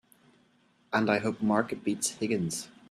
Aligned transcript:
And 0.91 1.11
I 1.11 1.19
hope 1.19 1.43
Mark 1.43 1.75
beats 1.83 2.09
Higgins! 2.09 2.67